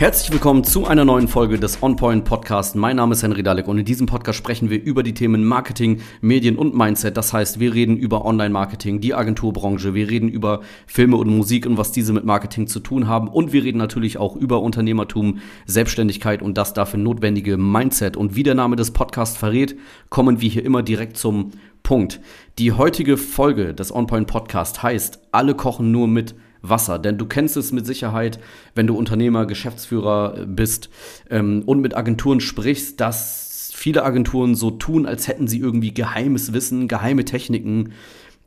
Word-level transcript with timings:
Herzlich 0.00 0.32
willkommen 0.32 0.64
zu 0.64 0.86
einer 0.86 1.04
neuen 1.04 1.28
Folge 1.28 1.60
des 1.60 1.82
OnPoint 1.82 2.24
Podcast. 2.24 2.74
Mein 2.74 2.96
Name 2.96 3.12
ist 3.12 3.22
Henry 3.22 3.42
Dalek 3.42 3.68
und 3.68 3.76
in 3.76 3.84
diesem 3.84 4.06
Podcast 4.06 4.38
sprechen 4.38 4.70
wir 4.70 4.82
über 4.82 5.02
die 5.02 5.12
Themen 5.12 5.44
Marketing, 5.44 6.00
Medien 6.22 6.56
und 6.56 6.74
Mindset. 6.74 7.18
Das 7.18 7.34
heißt, 7.34 7.60
wir 7.60 7.74
reden 7.74 7.98
über 7.98 8.24
Online-Marketing, 8.24 9.02
die 9.02 9.12
Agenturbranche, 9.12 9.92
wir 9.92 10.08
reden 10.08 10.30
über 10.30 10.62
Filme 10.86 11.18
und 11.18 11.28
Musik 11.28 11.66
und 11.66 11.76
was 11.76 11.92
diese 11.92 12.14
mit 12.14 12.24
Marketing 12.24 12.66
zu 12.66 12.80
tun 12.80 13.08
haben 13.08 13.28
und 13.28 13.52
wir 13.52 13.62
reden 13.62 13.76
natürlich 13.76 14.16
auch 14.16 14.36
über 14.36 14.62
Unternehmertum, 14.62 15.40
Selbstständigkeit 15.66 16.40
und 16.40 16.56
das 16.56 16.72
dafür 16.72 16.98
notwendige 16.98 17.58
Mindset. 17.58 18.16
Und 18.16 18.34
wie 18.36 18.42
der 18.42 18.54
Name 18.54 18.76
des 18.76 18.92
Podcasts 18.92 19.36
verrät, 19.36 19.76
kommen 20.08 20.40
wir 20.40 20.48
hier 20.48 20.64
immer 20.64 20.82
direkt 20.82 21.18
zum 21.18 21.50
Punkt. 21.82 22.22
Die 22.58 22.72
heutige 22.72 23.18
Folge 23.18 23.74
des 23.74 23.94
OnPoint 23.94 24.28
Podcast 24.28 24.82
heißt, 24.82 25.20
alle 25.30 25.54
kochen 25.54 25.92
nur 25.92 26.08
mit 26.08 26.34
Wasser. 26.62 26.98
Denn 26.98 27.18
du 27.18 27.26
kennst 27.26 27.56
es 27.56 27.72
mit 27.72 27.86
Sicherheit, 27.86 28.38
wenn 28.74 28.86
du 28.86 28.96
Unternehmer, 28.96 29.46
Geschäftsführer 29.46 30.46
bist 30.46 30.90
ähm, 31.30 31.62
und 31.66 31.80
mit 31.80 31.96
Agenturen 31.96 32.40
sprichst, 32.40 33.00
dass 33.00 33.72
viele 33.74 34.04
Agenturen 34.04 34.54
so 34.54 34.70
tun, 34.70 35.06
als 35.06 35.26
hätten 35.26 35.48
sie 35.48 35.58
irgendwie 35.58 35.94
geheimes 35.94 36.52
Wissen, 36.52 36.86
geheime 36.86 37.24
Techniken, 37.24 37.92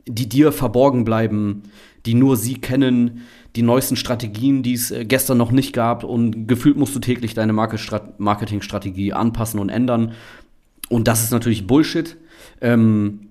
die 0.06 0.28
dir 0.28 0.52
verborgen 0.52 1.04
bleiben, 1.04 1.62
die 2.06 2.14
nur 2.14 2.36
sie 2.36 2.54
kennen, 2.54 3.22
die 3.56 3.62
neuesten 3.62 3.96
Strategien, 3.96 4.62
die 4.62 4.74
es 4.74 4.90
äh, 4.90 5.04
gestern 5.04 5.38
noch 5.38 5.52
nicht 5.52 5.72
gab 5.72 6.04
und 6.04 6.46
gefühlt 6.46 6.76
musst 6.76 6.94
du 6.94 7.00
täglich 7.00 7.34
deine 7.34 7.52
Marketingstrategie 7.52 9.12
anpassen 9.12 9.60
und 9.60 9.68
ändern. 9.68 10.12
Und 10.88 11.08
das 11.08 11.22
ist 11.22 11.30
natürlich 11.30 11.66
Bullshit. 11.66 12.16
Ähm, 12.60 13.28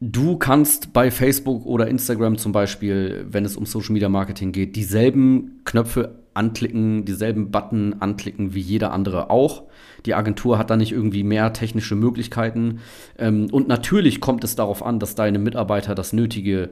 Du 0.00 0.36
kannst 0.36 0.92
bei 0.92 1.10
Facebook 1.10 1.66
oder 1.66 1.88
Instagram 1.88 2.38
zum 2.38 2.52
Beispiel, 2.52 3.26
wenn 3.28 3.44
es 3.44 3.56
um 3.56 3.66
Social 3.66 3.92
Media 3.92 4.08
Marketing 4.08 4.52
geht, 4.52 4.76
dieselben 4.76 5.60
Knöpfe 5.64 6.22
anklicken, 6.34 7.04
dieselben 7.04 7.50
Button 7.50 7.96
anklicken 7.98 8.54
wie 8.54 8.60
jeder 8.60 8.92
andere 8.92 9.28
auch. 9.28 9.64
Die 10.06 10.14
Agentur 10.14 10.56
hat 10.56 10.70
da 10.70 10.76
nicht 10.76 10.92
irgendwie 10.92 11.24
mehr 11.24 11.52
technische 11.52 11.96
Möglichkeiten. 11.96 12.78
Ähm, 13.18 13.48
und 13.50 13.66
natürlich 13.66 14.20
kommt 14.20 14.44
es 14.44 14.54
darauf 14.54 14.84
an, 14.84 15.00
dass 15.00 15.16
deine 15.16 15.40
Mitarbeiter 15.40 15.96
das 15.96 16.12
nötige 16.12 16.70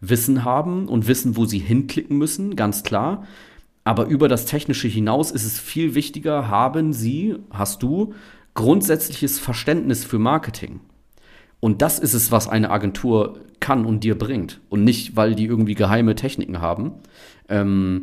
Wissen 0.00 0.44
haben 0.44 0.86
und 0.86 1.08
wissen, 1.08 1.36
wo 1.36 1.46
sie 1.46 1.58
hinklicken 1.58 2.16
müssen, 2.16 2.54
ganz 2.54 2.84
klar. 2.84 3.24
Aber 3.82 4.06
über 4.06 4.28
das 4.28 4.44
Technische 4.44 4.86
hinaus 4.86 5.32
ist 5.32 5.44
es 5.44 5.58
viel 5.58 5.96
wichtiger, 5.96 6.46
haben 6.46 6.92
sie, 6.92 7.34
hast 7.50 7.82
du, 7.82 8.14
grundsätzliches 8.54 9.40
Verständnis 9.40 10.04
für 10.04 10.20
Marketing. 10.20 10.78
Und 11.60 11.82
das 11.82 11.98
ist 11.98 12.14
es, 12.14 12.30
was 12.30 12.48
eine 12.48 12.70
Agentur 12.70 13.40
kann 13.60 13.84
und 13.84 14.04
dir 14.04 14.16
bringt. 14.16 14.60
Und 14.68 14.84
nicht, 14.84 15.16
weil 15.16 15.34
die 15.34 15.46
irgendwie 15.46 15.74
geheime 15.74 16.14
Techniken 16.14 16.60
haben. 16.60 16.92
Ähm, 17.48 18.02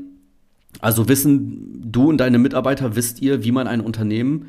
also 0.80 1.08
wissen 1.08 1.82
du 1.86 2.10
und 2.10 2.18
deine 2.18 2.38
Mitarbeiter, 2.38 2.96
wisst 2.96 3.22
ihr, 3.22 3.44
wie 3.44 3.52
man 3.52 3.68
ein 3.68 3.82
Unternehmen 3.82 4.48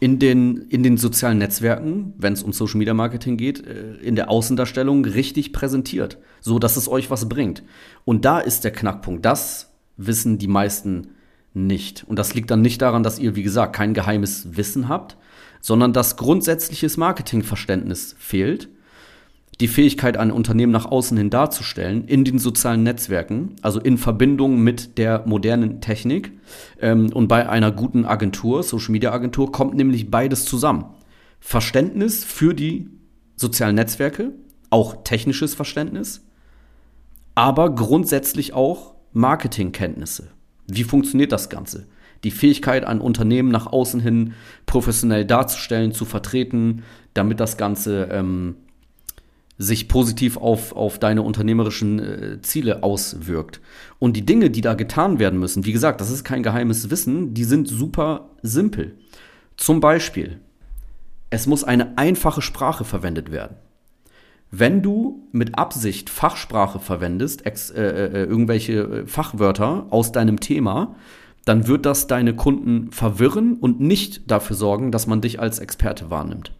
in 0.00 0.18
den, 0.18 0.56
in 0.68 0.82
den 0.82 0.96
sozialen 0.96 1.38
Netzwerken, 1.38 2.12
wenn 2.18 2.32
es 2.32 2.42
um 2.42 2.52
Social 2.52 2.78
Media 2.78 2.92
Marketing 2.92 3.36
geht, 3.36 3.64
äh, 3.64 3.94
in 4.02 4.16
der 4.16 4.30
Außendarstellung 4.30 5.04
richtig 5.04 5.52
präsentiert, 5.52 6.18
so 6.40 6.58
dass 6.58 6.76
es 6.76 6.88
euch 6.88 7.10
was 7.10 7.28
bringt. 7.28 7.62
Und 8.04 8.24
da 8.24 8.40
ist 8.40 8.64
der 8.64 8.72
Knackpunkt. 8.72 9.24
Das 9.24 9.72
wissen 9.96 10.38
die 10.38 10.48
meisten 10.48 11.08
nicht. 11.54 12.04
Und 12.06 12.18
das 12.18 12.34
liegt 12.34 12.50
dann 12.50 12.62
nicht 12.62 12.82
daran, 12.82 13.02
dass 13.02 13.18
ihr, 13.18 13.36
wie 13.36 13.42
gesagt, 13.42 13.76
kein 13.76 13.94
geheimes 13.94 14.56
Wissen 14.56 14.88
habt, 14.88 15.16
sondern 15.62 15.94
dass 15.94 16.18
grundsätzliches 16.18 16.98
Marketingverständnis 16.98 18.14
fehlt, 18.18 18.68
die 19.60 19.68
Fähigkeit, 19.68 20.16
ein 20.16 20.32
Unternehmen 20.32 20.72
nach 20.72 20.86
außen 20.86 21.16
hin 21.16 21.30
darzustellen, 21.30 22.04
in 22.06 22.24
den 22.24 22.38
sozialen 22.38 22.82
Netzwerken, 22.82 23.54
also 23.62 23.80
in 23.80 23.96
Verbindung 23.96 24.58
mit 24.58 24.98
der 24.98 25.22
modernen 25.24 25.80
Technik. 25.80 26.32
Ähm, 26.80 27.12
und 27.12 27.28
bei 27.28 27.48
einer 27.48 27.70
guten 27.70 28.04
Agentur, 28.04 28.62
Social 28.64 28.90
Media 28.90 29.12
Agentur, 29.12 29.52
kommt 29.52 29.74
nämlich 29.74 30.10
beides 30.10 30.44
zusammen. 30.44 30.86
Verständnis 31.38 32.24
für 32.24 32.54
die 32.54 32.88
sozialen 33.36 33.76
Netzwerke, 33.76 34.32
auch 34.70 35.04
technisches 35.04 35.54
Verständnis, 35.54 36.26
aber 37.34 37.74
grundsätzlich 37.74 38.52
auch 38.54 38.94
Marketingkenntnisse. 39.12 40.28
Wie 40.66 40.84
funktioniert 40.84 41.30
das 41.30 41.50
Ganze? 41.50 41.86
Die 42.24 42.30
Fähigkeit, 42.30 42.84
ein 42.84 43.00
Unternehmen 43.00 43.50
nach 43.50 43.66
außen 43.66 44.00
hin 44.00 44.34
professionell 44.66 45.24
darzustellen, 45.24 45.92
zu 45.92 46.04
vertreten, 46.04 46.82
damit 47.14 47.40
das 47.40 47.56
Ganze 47.56 48.08
ähm, 48.10 48.56
sich 49.58 49.88
positiv 49.88 50.36
auf, 50.36 50.74
auf 50.74 50.98
deine 50.98 51.22
unternehmerischen 51.22 51.98
äh, 51.98 52.42
Ziele 52.42 52.82
auswirkt. 52.82 53.60
Und 53.98 54.16
die 54.16 54.26
Dinge, 54.26 54.50
die 54.50 54.60
da 54.60 54.74
getan 54.74 55.18
werden 55.18 55.38
müssen, 55.38 55.64
wie 55.64 55.72
gesagt, 55.72 56.00
das 56.00 56.10
ist 56.10 56.24
kein 56.24 56.42
geheimes 56.42 56.90
Wissen, 56.90 57.34
die 57.34 57.44
sind 57.44 57.68
super 57.68 58.30
simpel. 58.42 58.96
Zum 59.56 59.80
Beispiel, 59.80 60.38
es 61.30 61.46
muss 61.46 61.64
eine 61.64 61.96
einfache 61.98 62.42
Sprache 62.42 62.84
verwendet 62.84 63.30
werden. 63.30 63.56
Wenn 64.50 64.82
du 64.82 65.26
mit 65.32 65.56
Absicht 65.56 66.10
Fachsprache 66.10 66.78
verwendest, 66.78 67.46
ex, 67.46 67.70
äh, 67.70 67.82
äh, 67.82 68.24
irgendwelche 68.24 68.72
äh, 68.72 69.06
Fachwörter 69.06 69.86
aus 69.88 70.12
deinem 70.12 70.40
Thema, 70.40 70.94
dann 71.44 71.66
wird 71.66 71.86
das 71.86 72.06
deine 72.06 72.34
Kunden 72.34 72.90
verwirren 72.92 73.54
und 73.54 73.80
nicht 73.80 74.30
dafür 74.30 74.56
sorgen, 74.56 74.92
dass 74.92 75.06
man 75.06 75.20
dich 75.20 75.40
als 75.40 75.58
Experte 75.58 76.10
wahrnimmt. 76.10 76.52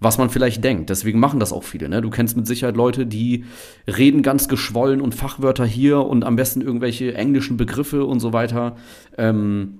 Was 0.00 0.18
man 0.18 0.30
vielleicht 0.30 0.64
denkt. 0.64 0.90
Deswegen 0.90 1.20
machen 1.20 1.38
das 1.38 1.52
auch 1.52 1.62
viele. 1.62 1.88
Ne? 1.88 2.02
Du 2.02 2.10
kennst 2.10 2.36
mit 2.36 2.46
Sicherheit 2.46 2.76
Leute, 2.76 3.06
die 3.06 3.44
reden 3.86 4.22
ganz 4.22 4.48
geschwollen 4.48 5.00
und 5.00 5.14
Fachwörter 5.14 5.64
hier 5.64 6.00
und 6.00 6.24
am 6.24 6.34
besten 6.34 6.60
irgendwelche 6.60 7.14
englischen 7.14 7.56
Begriffe 7.56 8.04
und 8.04 8.18
so 8.18 8.32
weiter. 8.32 8.76
Ähm, 9.16 9.78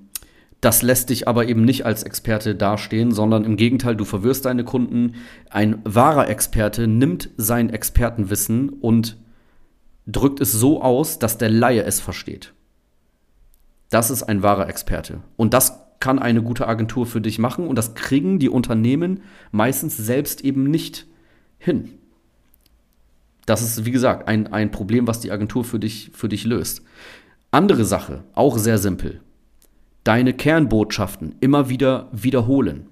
das 0.60 0.82
lässt 0.82 1.10
dich 1.10 1.26
aber 1.26 1.48
eben 1.48 1.64
nicht 1.64 1.84
als 1.84 2.04
Experte 2.04 2.54
dastehen, 2.54 3.10
sondern 3.10 3.42
im 3.44 3.56
Gegenteil, 3.56 3.96
du 3.96 4.04
verwirrst 4.04 4.44
deine 4.44 4.62
Kunden. 4.62 5.16
Ein 5.50 5.80
wahrer 5.82 6.28
Experte 6.28 6.86
nimmt 6.86 7.30
sein 7.36 7.68
Expertenwissen 7.68 8.68
und 8.68 9.16
drückt 10.06 10.40
es 10.40 10.52
so 10.52 10.80
aus, 10.80 11.18
dass 11.18 11.36
der 11.36 11.50
Laie 11.50 11.82
es 11.82 12.00
versteht. 12.00 12.54
Das 13.92 14.10
ist 14.10 14.22
ein 14.22 14.42
wahrer 14.42 14.70
Experte. 14.70 15.20
Und 15.36 15.52
das 15.52 15.78
kann 16.00 16.18
eine 16.18 16.42
gute 16.42 16.66
Agentur 16.66 17.04
für 17.04 17.20
dich 17.20 17.38
machen. 17.38 17.68
Und 17.68 17.76
das 17.76 17.94
kriegen 17.94 18.38
die 18.38 18.48
Unternehmen 18.48 19.20
meistens 19.50 19.98
selbst 19.98 20.40
eben 20.40 20.64
nicht 20.64 21.06
hin. 21.58 21.90
Das 23.44 23.60
ist, 23.60 23.84
wie 23.84 23.90
gesagt, 23.90 24.28
ein, 24.28 24.46
ein 24.46 24.70
Problem, 24.70 25.06
was 25.06 25.20
die 25.20 25.30
Agentur 25.30 25.62
für 25.62 25.78
dich, 25.78 26.10
für 26.14 26.30
dich 26.30 26.44
löst. 26.44 26.80
Andere 27.50 27.84
Sache, 27.84 28.24
auch 28.32 28.56
sehr 28.56 28.78
simpel. 28.78 29.20
Deine 30.04 30.32
Kernbotschaften 30.32 31.34
immer 31.40 31.68
wieder 31.68 32.08
wiederholen. 32.12 32.86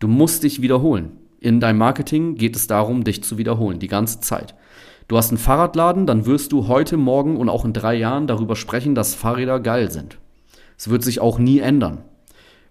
Du 0.00 0.08
musst 0.08 0.42
dich 0.42 0.62
wiederholen. 0.62 1.12
In 1.38 1.60
deinem 1.60 1.78
Marketing 1.78 2.34
geht 2.34 2.56
es 2.56 2.66
darum, 2.66 3.04
dich 3.04 3.22
zu 3.22 3.38
wiederholen, 3.38 3.78
die 3.78 3.86
ganze 3.86 4.18
Zeit. 4.18 4.56
Du 5.10 5.16
hast 5.16 5.30
einen 5.30 5.38
Fahrradladen, 5.38 6.06
dann 6.06 6.24
wirst 6.24 6.52
du 6.52 6.68
heute, 6.68 6.96
morgen 6.96 7.36
und 7.36 7.48
auch 7.48 7.64
in 7.64 7.72
drei 7.72 7.96
Jahren 7.96 8.28
darüber 8.28 8.54
sprechen, 8.54 8.94
dass 8.94 9.16
Fahrräder 9.16 9.58
geil 9.58 9.90
sind. 9.90 10.18
Es 10.78 10.88
wird 10.88 11.02
sich 11.02 11.18
auch 11.18 11.40
nie 11.40 11.58
ändern. 11.58 12.04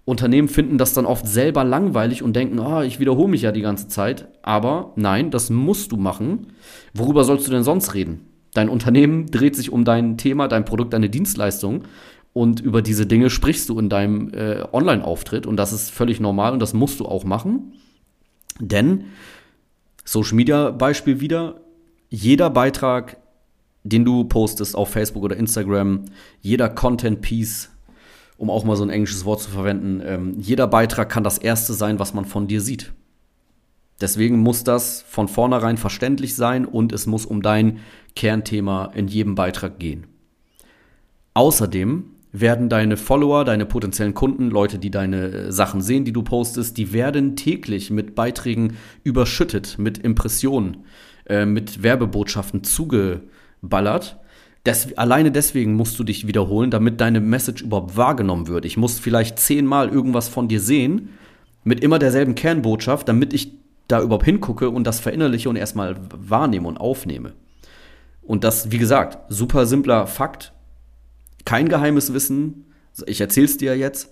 Unternehmen 0.05 0.47
finden 0.47 0.77
das 0.77 0.94
dann 0.94 1.05
oft 1.05 1.27
selber 1.27 1.66
langweilig 1.66 2.23
und 2.23 2.38
denken, 2.38 2.59
oh, 2.59 2.79
ich 2.79 3.01
wiederhole 3.01 3.27
mich 3.27 3.41
ja 3.41 3.51
die 3.51 3.59
ganze 3.59 3.89
Zeit. 3.89 4.29
Aber 4.41 4.94
nein, 4.95 5.31
das 5.31 5.50
musst 5.50 5.91
du 5.91 5.97
machen. 5.97 6.53
Worüber 6.94 7.25
sollst 7.25 7.45
du 7.45 7.51
denn 7.51 7.66
sonst 7.66 7.94
reden? 7.94 8.22
Dein 8.53 8.69
Unternehmen 8.69 9.25
dreht 9.25 9.57
sich 9.57 9.73
um 9.73 9.83
dein 9.83 10.17
Thema, 10.17 10.47
dein 10.47 10.63
Produkt, 10.63 10.94
deine 10.94 11.09
Dienstleistung. 11.09 11.83
Und 12.31 12.61
über 12.61 12.81
diese 12.81 13.06
Dinge 13.06 13.29
sprichst 13.29 13.67
du 13.67 13.77
in 13.77 13.89
deinem 13.89 14.33
äh, 14.33 14.63
Online-Auftritt. 14.71 15.45
Und 15.45 15.57
das 15.57 15.73
ist 15.73 15.91
völlig 15.91 16.21
normal 16.21 16.53
und 16.53 16.61
das 16.61 16.73
musst 16.73 17.01
du 17.01 17.06
auch 17.06 17.25
machen. 17.25 17.73
Denn, 18.61 19.07
Social 20.06 20.38
Media 20.38 20.71
Beispiel 20.71 21.19
wieder, 21.19 21.59
jeder 22.09 22.50
Beitrag, 22.50 23.17
den 23.83 24.06
du 24.06 24.25
postest 24.25 24.75
auf 24.75 24.89
Facebook 24.89 25.23
oder 25.23 25.38
Instagram, 25.38 26.06
jeder 26.41 26.69
Content-Piece, 26.69 27.69
um 28.38 28.50
auch 28.50 28.63
mal 28.63 28.75
so 28.75 28.83
ein 28.83 28.89
englisches 28.89 29.25
Wort 29.25 29.41
zu 29.41 29.50
verwenden, 29.50 30.01
ähm, 30.03 30.35
jeder 30.39 30.67
Beitrag 30.67 31.09
kann 31.09 31.23
das 31.23 31.38
erste 31.38 31.73
sein, 31.73 32.00
was 32.00 32.13
man 32.13 32.25
von 32.25 32.47
dir 32.47 32.61
sieht. 32.61 32.94
Deswegen 34.01 34.39
muss 34.39 34.63
das 34.63 35.01
von 35.07 35.27
vornherein 35.27 35.77
verständlich 35.77 36.35
sein 36.35 36.65
und 36.65 36.94
es 36.94 37.06
muss 37.06 37.25
um 37.25 37.41
dein 37.41 37.79
Kernthema 38.15 38.91
in 38.95 39.07
jedem 39.07 39.35
Beitrag 39.35 39.77
gehen. 39.77 40.07
Außerdem 41.33 42.06
werden 42.31 42.69
deine 42.69 42.95
Follower, 42.95 43.44
deine 43.44 43.65
potenziellen 43.65 44.13
Kunden, 44.13 44.50
Leute, 44.50 44.77
die 44.77 44.91
deine 44.91 45.31
äh, 45.31 45.51
Sachen 45.51 45.81
sehen, 45.81 46.06
die 46.06 46.13
du 46.13 46.21
postest, 46.21 46.77
die 46.77 46.94
werden 46.94 47.35
täglich 47.35 47.89
mit 47.89 48.15
Beiträgen 48.15 48.77
überschüttet, 49.03 49.77
mit 49.79 49.97
Impressionen, 49.97 50.85
äh, 51.30 51.46
mit 51.46 51.84
Werbebotschaften 51.84 52.64
zugeballert. 52.64 54.18
Des, 54.66 54.98
alleine 54.98 55.31
deswegen 55.31 55.76
musst 55.76 55.98
du 55.98 56.04
dich 56.04 56.28
wiederholen, 56.28 56.70
damit 56.70 57.00
deine 57.00 57.22
Message 57.22 57.62
überhaupt 57.62 57.96
wahrgenommen 57.96 58.48
wird. 58.48 58.66
Ich 58.66 58.78
muss 58.78 59.00
vielleicht 59.00 59.40
zehnmal 59.40 59.90
irgendwas 59.90 60.28
von 60.28 60.48
dir 60.48 60.60
sehen, 60.60 61.10
mit 61.64 61.81
immer 61.81 62.00
derselben 62.00 62.36
Kernbotschaft, 62.36 63.08
damit 63.08 63.34
ich 63.34 63.54
da 63.88 64.02
überhaupt 64.02 64.26
hingucke 64.26 64.70
und 64.70 64.86
das 64.86 65.00
verinnerliche 65.00 65.50
und 65.50 65.56
erstmal 65.56 65.98
wahrnehme 66.14 66.68
und 66.68 66.78
aufnehme. 66.78 67.34
Und 68.22 68.44
das, 68.44 68.72
wie 68.72 68.78
gesagt, 68.78 69.18
super 69.30 69.66
simpler 69.66 70.08
Fakt, 70.08 70.54
kein 71.46 71.70
geheimes 71.70 72.14
Wissen, 72.14 72.66
Ich 73.06 73.22
erzähle 73.22 73.46
es 73.46 73.58
dir 73.58 73.78
jetzt, 73.78 74.12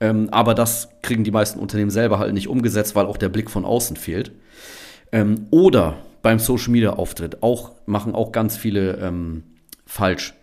ähm, 0.00 0.28
aber 0.30 0.54
das 0.54 0.88
kriegen 1.02 1.22
die 1.22 1.30
meisten 1.30 1.60
Unternehmen 1.60 1.90
selber 1.90 2.18
halt 2.18 2.34
nicht 2.34 2.48
umgesetzt, 2.48 2.96
weil 2.96 3.06
auch 3.06 3.16
der 3.16 3.28
Blick 3.28 3.50
von 3.50 3.64
außen 3.64 3.96
fehlt. 3.96 4.32
Ähm, 5.12 5.46
oder 5.50 5.98
beim 6.22 6.38
Social 6.38 6.70
Media 6.70 6.94
Auftritt 6.94 7.42
auch 7.42 7.72
machen 7.86 8.14
auch 8.14 8.32
ganz 8.32 8.56
viele 8.56 8.96
ähm, 8.98 9.42
falsch. 9.84 10.34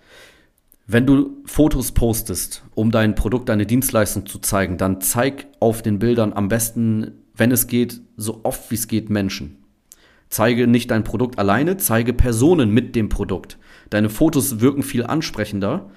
Wenn 0.85 1.05
du 1.05 1.43
Fotos 1.45 1.91
postest, 1.91 2.63
um 2.73 2.91
dein 2.91 3.15
Produkt, 3.15 3.49
deine 3.49 3.65
Dienstleistung 3.65 4.25
zu 4.25 4.39
zeigen, 4.39 4.77
dann 4.77 5.01
zeig 5.01 5.47
auf 5.59 5.81
den 5.81 5.99
Bildern 5.99 6.33
am 6.33 6.47
besten, 6.47 7.11
wenn 7.35 7.51
es 7.51 7.67
geht, 7.67 8.01
so 8.17 8.41
oft 8.43 8.71
wie 8.71 8.75
es 8.75 8.87
geht 8.87 9.09
Menschen. 9.09 9.63
Zeige 10.29 10.67
nicht 10.67 10.91
dein 10.91 11.03
Produkt 11.03 11.39
alleine, 11.39 11.77
zeige 11.77 12.13
Personen 12.13 12.71
mit 12.71 12.95
dem 12.95 13.09
Produkt. 13.09 13.57
Deine 13.89 14.09
Fotos 14.09 14.61
wirken 14.61 14.83
viel 14.83 15.03
ansprechender. 15.03 15.89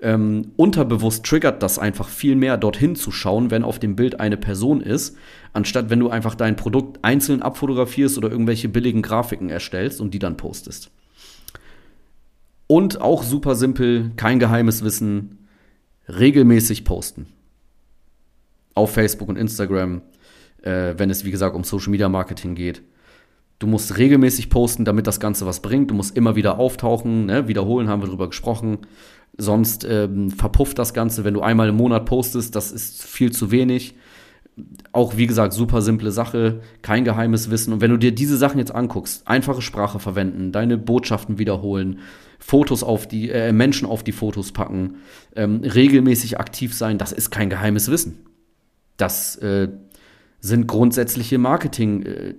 Ähm, 0.00 0.52
unterbewusst 0.56 1.24
triggert 1.24 1.62
das 1.62 1.78
einfach 1.78 2.08
viel 2.08 2.36
mehr, 2.36 2.56
dorthin 2.56 2.94
zu 2.94 3.10
schauen, 3.10 3.50
wenn 3.50 3.64
auf 3.64 3.80
dem 3.80 3.96
Bild 3.96 4.20
eine 4.20 4.36
Person 4.36 4.80
ist, 4.80 5.16
anstatt 5.52 5.90
wenn 5.90 5.98
du 5.98 6.08
einfach 6.08 6.36
dein 6.36 6.54
Produkt 6.54 7.00
einzeln 7.02 7.42
abfotografierst 7.42 8.16
oder 8.16 8.30
irgendwelche 8.30 8.68
billigen 8.68 9.02
Grafiken 9.02 9.50
erstellst 9.50 10.00
und 10.00 10.14
die 10.14 10.20
dann 10.20 10.36
postest. 10.36 10.90
Und 12.68 13.00
auch 13.00 13.24
super 13.24 13.56
simpel, 13.56 14.12
kein 14.16 14.38
geheimes 14.38 14.84
Wissen, 14.84 15.38
regelmäßig 16.08 16.84
posten. 16.84 17.26
Auf 18.74 18.92
Facebook 18.92 19.28
und 19.28 19.36
Instagram, 19.36 20.02
äh, 20.62 20.94
wenn 20.96 21.10
es 21.10 21.24
wie 21.24 21.32
gesagt 21.32 21.56
um 21.56 21.64
Social 21.64 21.90
Media 21.90 22.08
Marketing 22.08 22.54
geht. 22.54 22.82
Du 23.58 23.66
musst 23.66 23.98
regelmäßig 23.98 24.50
posten, 24.50 24.84
damit 24.84 25.08
das 25.08 25.18
Ganze 25.18 25.44
was 25.44 25.60
bringt. 25.60 25.90
Du 25.90 25.94
musst 25.94 26.16
immer 26.16 26.36
wieder 26.36 26.58
auftauchen, 26.58 27.26
ne? 27.26 27.48
wiederholen, 27.48 27.88
haben 27.88 28.02
wir 28.02 28.08
drüber 28.08 28.28
gesprochen. 28.28 28.78
Sonst 29.38 29.86
ähm, 29.88 30.30
verpufft 30.30 30.78
das 30.78 30.92
Ganze, 30.92 31.24
wenn 31.24 31.34
du 31.34 31.40
einmal 31.40 31.68
im 31.68 31.76
Monat 31.76 32.06
postest, 32.06 32.56
das 32.56 32.72
ist 32.72 33.04
viel 33.04 33.32
zu 33.32 33.50
wenig. 33.52 33.94
Auch 34.92 35.16
wie 35.16 35.28
gesagt, 35.28 35.52
super 35.52 35.80
simple 35.80 36.10
Sache, 36.10 36.60
kein 36.82 37.04
geheimes 37.04 37.48
Wissen. 37.48 37.72
Und 37.72 37.80
wenn 37.80 37.92
du 37.92 37.96
dir 37.96 38.12
diese 38.12 38.36
Sachen 38.36 38.58
jetzt 38.58 38.74
anguckst, 38.74 39.28
einfache 39.28 39.62
Sprache 39.62 40.00
verwenden, 40.00 40.50
deine 40.50 40.76
Botschaften 40.76 41.38
wiederholen, 41.38 42.00
Fotos 42.40 42.82
auf 42.82 43.06
die, 43.06 43.30
äh, 43.30 43.52
Menschen 43.52 43.86
auf 43.86 44.02
die 44.02 44.12
Fotos 44.12 44.50
packen, 44.50 44.96
ähm, 45.36 45.60
regelmäßig 45.62 46.40
aktiv 46.40 46.74
sein, 46.74 46.98
das 46.98 47.12
ist 47.12 47.30
kein 47.30 47.50
geheimes 47.50 47.90
Wissen. 47.90 48.26
Das 48.96 49.36
äh, 49.36 49.68
sind 50.40 50.66
grundsätzliche 50.66 51.38
Marketing. 51.38 52.02
Äh, 52.02 52.34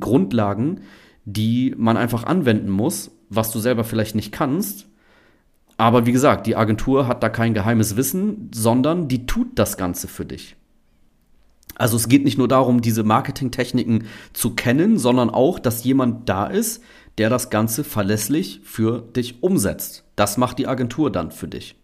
Grundlagen, 0.00 0.80
die 1.24 1.74
man 1.76 1.96
einfach 1.96 2.24
anwenden 2.24 2.70
muss, 2.70 3.10
was 3.28 3.52
du 3.52 3.58
selber 3.58 3.84
vielleicht 3.84 4.14
nicht 4.14 4.32
kannst. 4.32 4.88
Aber 5.76 6.06
wie 6.06 6.12
gesagt, 6.12 6.46
die 6.46 6.56
Agentur 6.56 7.06
hat 7.06 7.22
da 7.22 7.28
kein 7.28 7.54
geheimes 7.54 7.96
Wissen, 7.96 8.50
sondern 8.54 9.08
die 9.08 9.26
tut 9.26 9.58
das 9.58 9.76
Ganze 9.76 10.08
für 10.08 10.24
dich. 10.24 10.56
Also 11.74 11.96
es 11.96 12.08
geht 12.08 12.24
nicht 12.24 12.38
nur 12.38 12.48
darum, 12.48 12.80
diese 12.80 13.04
Marketingtechniken 13.04 14.04
zu 14.32 14.54
kennen, 14.54 14.96
sondern 14.96 15.28
auch, 15.28 15.58
dass 15.58 15.84
jemand 15.84 16.28
da 16.28 16.46
ist, 16.46 16.82
der 17.18 17.28
das 17.28 17.50
Ganze 17.50 17.84
verlässlich 17.84 18.60
für 18.64 19.02
dich 19.02 19.42
umsetzt. 19.42 20.04
Das 20.16 20.38
macht 20.38 20.58
die 20.58 20.66
Agentur 20.66 21.12
dann 21.12 21.30
für 21.30 21.48
dich. 21.48 21.76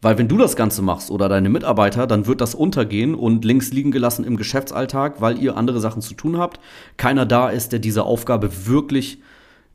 Weil 0.00 0.16
wenn 0.16 0.28
du 0.28 0.38
das 0.38 0.54
Ganze 0.54 0.80
machst 0.80 1.10
oder 1.10 1.28
deine 1.28 1.48
Mitarbeiter, 1.48 2.06
dann 2.06 2.28
wird 2.28 2.40
das 2.40 2.54
untergehen 2.54 3.16
und 3.16 3.44
links 3.44 3.72
liegen 3.72 3.90
gelassen 3.90 4.24
im 4.24 4.36
Geschäftsalltag, 4.36 5.20
weil 5.20 5.42
ihr 5.42 5.56
andere 5.56 5.80
Sachen 5.80 6.02
zu 6.02 6.14
tun 6.14 6.38
habt. 6.38 6.60
Keiner 6.96 7.26
da 7.26 7.48
ist, 7.48 7.72
der 7.72 7.80
diese 7.80 8.04
Aufgabe 8.04 8.66
wirklich 8.66 9.20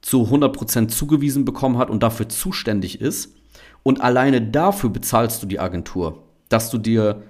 zu 0.03 0.23
100% 0.23 0.89
zugewiesen 0.89 1.45
bekommen 1.45 1.77
hat 1.77 1.89
und 1.89 2.03
dafür 2.03 2.29
zuständig 2.29 3.01
ist. 3.01 3.35
Und 3.83 4.01
alleine 4.01 4.41
dafür 4.41 4.89
bezahlst 4.89 5.41
du 5.41 5.47
die 5.47 5.59
Agentur, 5.59 6.23
dass 6.49 6.69
du 6.69 6.77
dir 6.77 7.23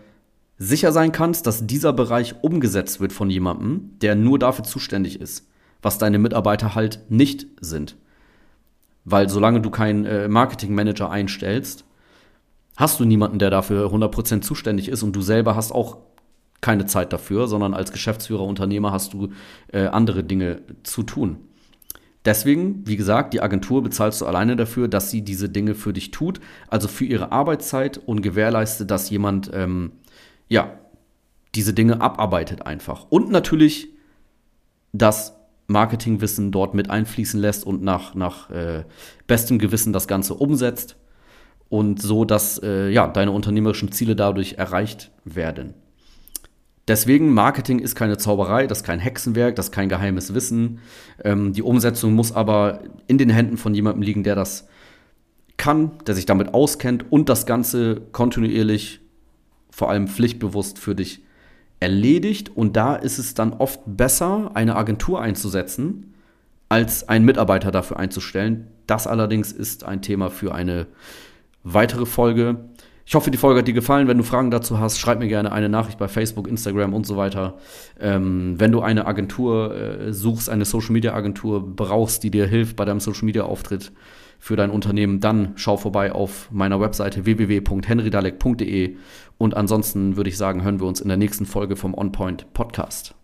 sicher 0.58 0.92
sein 0.92 1.12
kannst, 1.12 1.46
dass 1.46 1.68
dieser 1.68 1.94
Bereich 1.94 2.36
umgesetzt 2.42 3.00
wird 3.00 3.14
von 3.14 3.30
jemandem, 3.30 3.92
der 4.02 4.16
nur 4.16 4.40
dafür 4.40 4.66
zuständig 4.66 5.22
ist, 5.22 5.48
was 5.82 6.00
deine 6.00 6.20
Mitarbeiter 6.20 6.74
halt 6.74 7.00
nicht 7.10 7.46
sind. 7.62 7.96
Weil 9.06 9.30
solange 9.30 9.62
du 9.62 9.70
keinen 9.70 10.06
äh, 10.06 10.28
Marketingmanager 10.28 11.12
einstellst, 11.12 11.86
hast 12.76 13.00
du 13.00 13.06
niemanden, 13.06 13.38
der 13.38 13.52
dafür 13.52 13.92
100% 13.92 14.42
zuständig 14.42 14.90
ist 14.90 15.04
und 15.04 15.16
du 15.16 15.22
selber 15.22 15.56
hast 15.56 15.72
auch 15.72 15.98
keine 16.62 16.88
Zeit 16.88 17.14
dafür, 17.14 17.48
sondern 17.48 17.76
als 17.76 17.92
Geschäftsführer, 17.92 18.44
Unternehmer 18.44 18.92
hast 18.92 19.14
du 19.14 19.30
äh, 19.72 19.86
andere 19.88 20.24
Dinge 20.24 20.62
zu 20.84 21.04
tun. 21.04 21.38
Deswegen, 22.26 22.88
wie 22.88 22.96
gesagt, 22.96 23.34
die 23.34 23.42
Agentur 23.42 23.84
bezahlst 23.84 24.22
du 24.22 24.26
alleine 24.26 24.56
dafür, 24.56 24.88
dass 24.88 25.12
sie 25.12 25.24
diese 25.24 25.50
Dinge 25.50 25.76
für 25.76 25.92
dich 25.92 26.12
tut, 26.12 26.40
also 26.70 26.88
für 26.88 27.06
ihre 27.06 27.32
Arbeitszeit 27.32 27.98
und 27.98 28.22
gewährleistet, 28.22 28.90
dass 28.92 29.10
jemand, 29.10 29.52
ähm, 29.54 29.92
ja, 30.48 30.80
diese 31.56 31.74
Dinge 31.74 32.02
abarbeitet 32.02 32.66
einfach. 32.66 33.06
Und 33.10 33.30
natürlich 33.30 33.90
das 34.94 35.36
Marketingwissen 35.68 36.52
dort 36.52 36.74
mit 36.74 36.90
einfließen 36.90 37.40
lässt 37.40 37.66
und 37.66 37.84
nach, 37.84 38.16
nach 38.16 38.50
äh, 38.50 38.86
bestem 39.28 39.60
Gewissen 39.60 39.94
das 39.94 40.08
Ganze 40.08 40.34
umsetzt 40.34 40.98
und 41.70 42.02
so, 42.02 42.26
dass 42.26 42.62
äh, 42.62 42.90
ja, 42.90 43.08
deine 43.08 43.32
unternehmerischen 43.32 43.92
Ziele 43.92 44.16
dadurch 44.16 44.54
erreicht 44.54 45.12
werden. 45.26 45.74
Deswegen, 46.88 47.34
Marketing 47.34 47.80
ist 47.80 47.96
keine 47.96 48.18
Zauberei, 48.18 48.68
das 48.68 48.80
ist 48.80 48.84
kein 48.84 49.00
Hexenwerk, 49.00 49.56
das 49.56 49.68
ist 49.68 49.72
kein 49.72 49.88
geheimes 49.88 50.34
Wissen. 50.34 50.80
Ähm, 51.24 51.54
die 51.54 51.62
Umsetzung 51.62 52.14
muss 52.14 52.34
aber 52.34 52.82
in 53.08 53.18
den 53.18 53.30
Händen 53.30 53.58
von 53.58 53.74
jemandem 53.74 54.02
liegen, 54.02 54.24
der 54.24 54.36
das 54.36 54.68
kann, 55.56 55.92
der 56.06 56.16
sich 56.16 56.26
damit 56.26 56.54
auskennt 56.54 57.06
und 57.10 57.30
das 57.30 57.46
Ganze 57.46 58.02
kontinuierlich, 58.12 59.00
vor 59.70 59.90
allem 59.90 60.08
pflichtbewusst 60.08 60.78
für 60.78 60.94
dich 60.94 61.24
erledigt. 61.80 62.56
Und 62.56 62.76
da 62.76 62.96
ist 62.96 63.18
es 63.18 63.34
dann 63.34 63.54
oft 63.54 63.80
besser, 63.86 64.52
eine 64.54 64.76
Agentur 64.76 65.22
einzusetzen, 65.22 66.14
als 66.68 67.08
einen 67.08 67.24
Mitarbeiter 67.24 67.72
dafür 67.72 67.98
einzustellen. 67.98 68.68
Das 68.88 69.08
allerdings 69.08 69.52
ist 69.52 69.86
ein 69.86 70.02
Thema 70.02 70.30
für 70.30 70.54
eine 70.54 70.88
weitere 71.64 72.06
Folge. 72.06 72.66
Ich 73.06 73.16
hoffe, 73.16 73.32
die 73.32 73.38
Folge 73.38 73.60
hat 73.60 73.68
dir 73.68 73.74
gefallen. 73.74 74.08
Wenn 74.08 74.18
du 74.18 74.24
Fragen 74.24 74.50
dazu 74.50 74.80
hast, 74.80 74.98
schreib 74.98 75.20
mir 75.20 75.28
gerne 75.28 75.52
eine 75.52 75.68
Nachricht 75.68 75.98
bei 75.98 76.08
Facebook, 76.08 76.48
Instagram 76.48 76.94
und 76.94 77.06
so 77.06 77.18
weiter. 77.18 77.56
Ähm, 78.00 78.56
wenn 78.58 78.72
du 78.72 78.82
eine 78.82 79.06
Agentur 79.06 79.76
äh, 79.76 80.14
suchst, 80.14 80.50
eine 80.50 80.66
Social 80.66 80.94
Media 80.94 81.14
Agentur 81.14 81.76
brauchst, 81.76 82.24
die 82.24 82.32
dir 82.32 82.46
hilft 82.48 82.76
bei 82.78 82.86
deinem 82.86 83.02
Social 83.02 83.26
Media 83.26 83.44
Auftritt 83.44 83.92
für 84.40 84.56
dein 84.56 84.72
Unternehmen, 84.72 85.20
dann 85.20 85.54
schau 85.56 85.78
vorbei 85.78 86.12
auf 86.12 86.50
meiner 86.52 86.80
Webseite 86.80 87.26
www.henrydalek.de. 87.26 88.96
Und 89.38 89.58
ansonsten 89.58 90.16
würde 90.16 90.30
ich 90.30 90.38
sagen, 90.38 90.64
hören 90.64 90.80
wir 90.80 90.88
uns 90.88 91.02
in 91.02 91.10
der 91.10 91.18
nächsten 91.18 91.46
Folge 91.46 91.76
vom 91.76 91.94
OnPoint 91.94 92.54
Podcast. 92.54 93.16